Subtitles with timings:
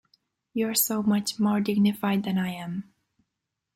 [0.55, 2.91] You’re so much more dignified than I am.